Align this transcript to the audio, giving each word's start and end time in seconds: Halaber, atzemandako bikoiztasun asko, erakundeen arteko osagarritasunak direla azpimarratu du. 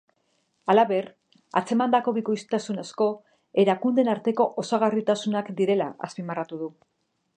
Halaber, 0.73 1.09
atzemandako 1.61 2.13
bikoiztasun 2.15 2.81
asko, 2.85 3.09
erakundeen 3.65 4.09
arteko 4.15 4.49
osagarritasunak 4.65 5.53
direla 5.61 5.91
azpimarratu 6.09 6.65
du. 6.65 6.75